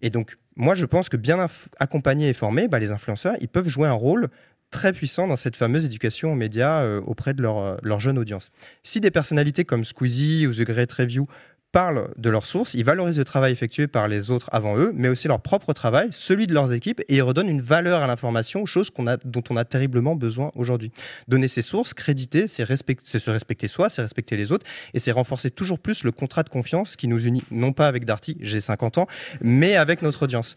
Et 0.00 0.10
donc, 0.10 0.36
moi, 0.56 0.74
je 0.74 0.84
pense 0.84 1.08
que 1.08 1.16
bien 1.16 1.46
accompagnés 1.78 2.28
et 2.28 2.34
formés, 2.34 2.68
bah, 2.68 2.78
les 2.78 2.90
influenceurs, 2.90 3.36
ils 3.40 3.48
peuvent 3.48 3.68
jouer 3.68 3.88
un 3.88 3.92
rôle 3.92 4.28
très 4.72 4.92
puissant 4.92 5.28
dans 5.28 5.36
cette 5.36 5.54
fameuse 5.54 5.84
éducation 5.84 6.32
aux 6.32 6.34
médias 6.34 6.82
euh, 6.82 7.00
auprès 7.02 7.34
de 7.34 7.42
leur, 7.42 7.58
euh, 7.58 7.76
leur 7.82 8.00
jeune 8.00 8.18
audience. 8.18 8.50
Si 8.82 9.00
des 9.00 9.12
personnalités 9.12 9.64
comme 9.64 9.84
Squeezie 9.84 10.48
ou 10.48 10.52
The 10.52 10.62
Great 10.62 10.90
Review 10.90 11.28
parlent 11.70 12.10
de 12.18 12.28
leurs 12.28 12.46
sources, 12.46 12.74
ils 12.74 12.84
valorisent 12.84 13.18
le 13.18 13.24
travail 13.24 13.52
effectué 13.52 13.86
par 13.86 14.06
les 14.06 14.30
autres 14.30 14.48
avant 14.52 14.76
eux, 14.76 14.92
mais 14.94 15.08
aussi 15.08 15.26
leur 15.26 15.40
propre 15.40 15.72
travail, 15.72 16.08
celui 16.12 16.46
de 16.46 16.54
leurs 16.54 16.72
équipes, 16.72 17.00
et 17.08 17.16
ils 17.16 17.22
redonnent 17.22 17.48
une 17.48 17.62
valeur 17.62 18.02
à 18.02 18.06
l'information, 18.06 18.66
chose 18.66 18.90
qu'on 18.90 19.06
a, 19.06 19.16
dont 19.16 19.42
on 19.50 19.56
a 19.56 19.64
terriblement 19.64 20.14
besoin 20.14 20.52
aujourd'hui. 20.54 20.92
Donner 21.28 21.48
ses 21.48 21.62
sources, 21.62 21.94
créditer, 21.94 22.46
c'est 22.46 22.66
c'est 23.04 23.18
se 23.18 23.30
respecter 23.30 23.68
soi, 23.68 23.88
c'est 23.88 24.02
respecter 24.02 24.36
les 24.36 24.52
autres, 24.52 24.66
et 24.92 24.98
c'est 24.98 25.12
renforcer 25.12 25.50
toujours 25.50 25.78
plus 25.78 26.04
le 26.04 26.12
contrat 26.12 26.42
de 26.42 26.50
confiance 26.50 26.96
qui 26.96 27.08
nous 27.08 27.26
unit, 27.26 27.42
non 27.50 27.72
pas 27.72 27.88
avec 27.88 28.04
Darty, 28.04 28.36
j'ai 28.40 28.60
50 28.60 28.98
ans, 28.98 29.06
mais 29.40 29.76
avec 29.76 30.02
notre 30.02 30.24
audience. 30.24 30.56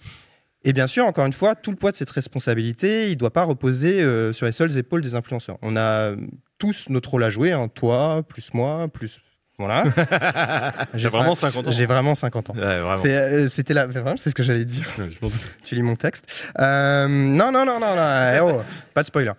Et 0.68 0.74
bien 0.74 0.88
sûr, 0.88 1.06
encore 1.06 1.26
une 1.28 1.34
fois, 1.34 1.54
tout 1.56 1.70
le 1.72 1.78
poids 1.78 1.92
de 1.92 1.96
cette 1.96 2.10
responsabilité, 2.10 3.06
il 3.08 3.12
ne 3.12 3.16
doit 3.16 3.32
pas 3.32 3.44
reposer 3.44 4.02
euh, 4.02 4.34
sur 4.34 4.46
les 4.48 4.52
seules 4.52 4.78
épaules 4.78 5.02
des 5.02 5.14
influenceurs. 5.16 5.58
On 5.62 5.76
a 5.76 5.80
euh, 6.12 6.16
tous 6.58 6.90
notre 6.90 7.12
rôle 7.12 7.24
à 7.24 7.30
jouer, 7.30 7.52
hein, 7.52 7.68
toi, 7.74 8.24
plus 8.28 8.52
moi, 8.54 8.88
plus 8.92 9.22
Voilà. 9.60 9.84
J'ai 10.96 11.08
vraiment 11.08 11.36
50 11.36 11.68
ans. 11.68 11.72
J'ai 11.72 11.86
vraiment 11.86 12.16
50 12.16 12.50
ans. 12.50 12.54
Ouais, 12.56 12.62
euh, 12.64 13.48
C'était 13.48 13.74
là, 13.76 13.86
vraiment, 13.86 14.18
c'est 14.18 14.32
ce 14.32 14.36
que 14.36 14.44
j'allais 14.44 14.66
dire. 14.66 14.92
Ouais, 14.98 15.10
je 15.12 15.18
pense- 15.20 15.40
Tu 15.64 15.76
lis 15.76 15.84
mon 15.84 15.96
texte. 15.96 16.26
Euh, 16.60 17.08
non, 17.08 17.52
non, 17.52 17.64
non, 17.64 17.80
non, 17.80 17.96
non. 17.96 18.32
eh 18.36 18.40
oh, 18.42 18.62
pas 18.94 19.04
de 19.04 19.08
spoiler. 19.08 19.32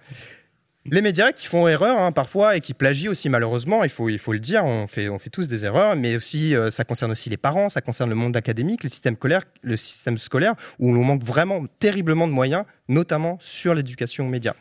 Les 0.90 1.02
médias 1.02 1.32
qui 1.32 1.46
font 1.46 1.66
erreur 1.66 1.98
hein, 1.98 2.12
parfois 2.12 2.56
et 2.56 2.60
qui 2.60 2.72
plagient 2.74 3.10
aussi 3.10 3.28
malheureusement, 3.28 3.82
il 3.82 3.90
faut, 3.90 4.08
il 4.08 4.18
faut 4.18 4.32
le 4.32 4.38
dire, 4.38 4.64
on 4.64 4.86
fait, 4.86 5.08
on 5.08 5.18
fait 5.18 5.30
tous 5.30 5.48
des 5.48 5.64
erreurs, 5.64 5.96
mais 5.96 6.16
aussi 6.16 6.54
euh, 6.54 6.70
ça 6.70 6.84
concerne 6.84 7.10
aussi 7.10 7.28
les 7.28 7.36
parents, 7.36 7.68
ça 7.68 7.80
concerne 7.80 8.08
le 8.08 8.16
monde 8.16 8.36
académique, 8.36 8.82
le 8.84 8.88
système 8.88 9.16
scolaire, 9.16 9.42
le 9.62 9.76
système 9.76 10.16
scolaire 10.18 10.54
où 10.78 10.90
on 10.90 11.02
manque 11.02 11.24
vraiment 11.24 11.64
terriblement 11.80 12.28
de 12.28 12.32
moyens, 12.32 12.64
notamment 12.88 13.38
sur 13.40 13.74
l'éducation 13.74 14.26
aux 14.26 14.30
médias. 14.30 14.54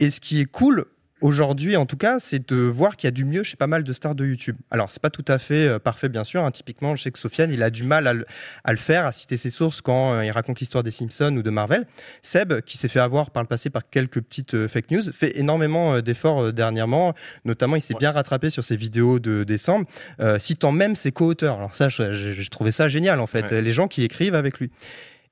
Et 0.00 0.10
ce 0.10 0.20
qui 0.20 0.40
est 0.40 0.44
cool 0.44 0.84
aujourd'hui, 1.20 1.76
en 1.76 1.86
tout 1.86 1.96
cas, 1.96 2.18
c'est 2.18 2.48
de 2.48 2.56
voir 2.56 2.96
qu'il 2.96 3.06
y 3.06 3.08
a 3.08 3.12
du 3.12 3.24
mieux 3.24 3.42
chez 3.42 3.56
pas 3.56 3.66
mal 3.66 3.84
de 3.84 3.92
stars 3.92 4.14
de 4.14 4.24
YouTube. 4.26 4.56
Alors, 4.70 4.90
c'est 4.90 5.02
pas 5.02 5.10
tout 5.10 5.24
à 5.28 5.38
fait 5.38 5.66
euh, 5.66 5.78
parfait, 5.78 6.08
bien 6.08 6.24
sûr. 6.24 6.44
hein. 6.44 6.50
Typiquement, 6.50 6.96
je 6.96 7.02
sais 7.02 7.10
que 7.10 7.18
Sofiane, 7.18 7.52
il 7.52 7.62
a 7.62 7.70
du 7.70 7.84
mal 7.84 8.06
à 8.06 8.12
le, 8.12 8.26
à 8.64 8.72
le 8.72 8.78
faire, 8.78 9.06
à 9.06 9.12
citer 9.12 9.36
ses 9.36 9.50
sources 9.50 9.80
quand 9.80 10.14
euh, 10.14 10.24
il 10.24 10.30
raconte 10.30 10.60
l'histoire 10.60 10.82
des 10.84 10.90
Simpsons 10.90 11.36
ou 11.36 11.42
de 11.42 11.50
Marvel. 11.50 11.86
Seb, 12.22 12.60
qui 12.62 12.78
s'est 12.78 12.88
fait 12.88 13.00
avoir 13.00 13.30
par 13.30 13.42
le 13.42 13.48
passé 13.48 13.70
par 13.70 13.88
quelques 13.88 14.20
petites 14.20 14.54
euh, 14.54 14.68
fake 14.68 14.90
news, 14.90 15.12
fait 15.12 15.38
énormément 15.38 16.00
d'efforts 16.00 16.52
dernièrement. 16.52 17.14
Notamment, 17.44 17.76
il 17.76 17.82
s'est 17.82 17.94
bien 17.94 18.10
rattrapé 18.10 18.50
sur 18.50 18.64
ses 18.64 18.76
vidéos 18.76 19.18
de 19.18 19.44
décembre, 19.44 19.86
citant 20.38 20.72
même 20.72 20.96
ses 20.96 21.12
co-auteurs. 21.12 21.56
Alors 21.56 21.74
ça, 21.74 21.88
j'ai 21.88 22.46
trouvé 22.50 22.72
ça 22.72 22.88
génial, 22.88 23.20
en 23.20 23.26
fait. 23.26 23.50
Ouais. 23.50 23.62
Les 23.62 23.72
gens 23.72 23.88
qui 23.88 24.02
écrivent 24.02 24.34
avec 24.34 24.58
lui. 24.58 24.70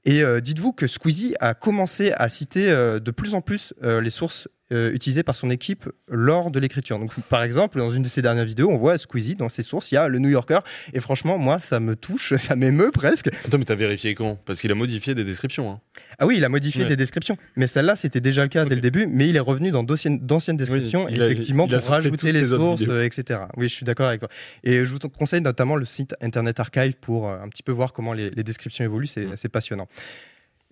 Et 0.06 0.22
euh, 0.22 0.40
dites-vous 0.40 0.72
que 0.72 0.86
Squeezie 0.86 1.34
a 1.40 1.54
commencé 1.54 2.12
à 2.12 2.28
citer 2.28 2.70
euh, 2.70 3.00
de 3.00 3.10
plus 3.10 3.34
en 3.34 3.40
plus 3.40 3.74
euh, 3.82 4.00
les 4.00 4.10
sources 4.10 4.48
euh, 4.72 4.92
utilisées 4.92 5.22
par 5.22 5.36
son 5.36 5.48
équipe 5.50 5.88
lors 6.08 6.50
de 6.50 6.58
l'écriture. 6.58 6.98
Donc, 6.98 7.12
par 7.28 7.42
exemple, 7.42 7.78
dans 7.78 7.90
une 7.90 8.02
de 8.02 8.08
ses 8.08 8.20
dernières 8.22 8.44
vidéos, 8.44 8.68
on 8.70 8.76
voit 8.76 8.98
Squeezie 8.98 9.34
dans 9.36 9.48
ses 9.48 9.62
sources, 9.62 9.92
il 9.92 9.94
y 9.94 9.98
a 9.98 10.08
le 10.08 10.18
New 10.18 10.28
Yorker. 10.28 10.58
Et 10.92 11.00
franchement, 11.00 11.38
moi, 11.38 11.58
ça 11.60 11.78
me 11.80 11.94
touche, 11.96 12.34
ça 12.36 12.56
m'émeut 12.56 12.90
presque. 12.90 13.28
Attends, 13.44 13.58
mais 13.58 13.64
t'as 13.64 13.74
vérifié 13.76 14.14
quand 14.14 14.38
Parce 14.44 14.60
qu'il 14.60 14.72
a 14.72 14.74
modifié 14.74 15.14
des 15.14 15.24
descriptions. 15.24 15.70
hein. 15.70 15.80
Ah 16.18 16.26
oui, 16.26 16.34
il 16.38 16.44
a 16.44 16.48
modifié 16.48 16.82
Ouais. 16.82 16.88
des 16.88 16.96
descriptions. 16.96 17.36
Mais 17.56 17.66
celle-là, 17.66 17.94
c'était 17.96 18.20
déjà 18.20 18.42
le 18.42 18.48
cas 18.48 18.64
dès 18.64 18.74
le 18.74 18.80
début. 18.80 19.06
Mais 19.06 19.28
il 19.28 19.36
est 19.36 19.40
revenu 19.40 19.70
dans 19.70 19.82
d'anciennes 19.84 20.18
descriptions, 20.56 21.08
il 21.08 21.22
a- 21.22 21.26
effectivement, 21.26 21.66
il 21.66 21.74
a 21.74 21.78
pour 21.78 21.88
rajouter 21.90 22.32
les 22.32 22.46
sources, 22.46 22.82
euh, 22.88 23.04
etc. 23.04 23.40
Oui, 23.56 23.68
je 23.68 23.74
suis 23.74 23.84
d'accord 23.84 24.08
avec 24.08 24.20
toi. 24.20 24.28
Et 24.64 24.84
je 24.84 24.92
vous 24.92 24.98
conseille 24.98 25.40
notamment 25.42 25.76
le 25.76 25.84
site 25.84 26.14
Internet 26.20 26.58
Archive 26.60 26.94
pour 27.00 27.28
euh, 27.28 27.38
un 27.42 27.48
petit 27.48 27.62
peu 27.62 27.72
voir 27.72 27.92
comment 27.92 28.12
les, 28.12 28.30
les 28.30 28.42
descriptions 28.42 28.84
évoluent. 28.84 29.06
C'est 29.06 29.26
Mm. 29.26 29.32
c'est 29.36 29.48
passionnant. 29.48 29.88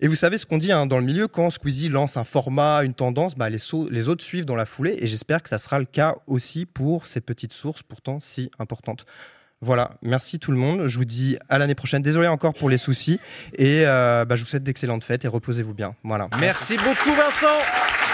Et 0.01 0.07
vous 0.07 0.15
savez 0.15 0.37
ce 0.37 0.45
qu'on 0.45 0.57
dit 0.57 0.71
hein, 0.71 0.85
dans 0.85 0.97
le 0.97 1.05
milieu, 1.05 1.27
quand 1.27 1.49
Squeezie 1.49 1.89
lance 1.89 2.17
un 2.17 2.23
format, 2.25 2.83
une 2.83 2.93
tendance, 2.93 3.35
bah, 3.35 3.49
les, 3.49 3.59
les 3.89 4.07
autres 4.09 4.23
suivent 4.23 4.45
dans 4.45 4.55
la 4.55 4.65
foulée. 4.65 4.97
Et 4.99 5.07
j'espère 5.07 5.41
que 5.41 5.49
ça 5.49 5.57
sera 5.57 5.79
le 5.79 5.85
cas 5.85 6.15
aussi 6.27 6.65
pour 6.65 7.07
ces 7.07 7.21
petites 7.21 7.53
sources 7.53 7.81
pourtant 7.81 8.19
si 8.19 8.51
importantes. 8.59 9.05
Voilà, 9.61 9.91
merci 10.01 10.37
tout 10.37 10.51
le 10.51 10.57
monde. 10.57 10.87
Je 10.87 10.97
vous 10.97 11.05
dis 11.05 11.37
à 11.49 11.57
l'année 11.57 11.75
prochaine. 11.75 12.01
Désolé 12.01 12.27
encore 12.27 12.53
pour 12.53 12.69
les 12.69 12.77
soucis. 12.77 13.19
Et 13.57 13.83
euh, 13.85 14.25
bah, 14.25 14.35
je 14.35 14.43
vous 14.43 14.49
souhaite 14.49 14.63
d'excellentes 14.63 15.05
fêtes 15.05 15.23
et 15.25 15.29
reposez-vous 15.29 15.73
bien. 15.73 15.95
Voilà. 16.03 16.27
Merci 16.39 16.75
beaucoup, 16.77 17.15
Vincent. 17.15 18.04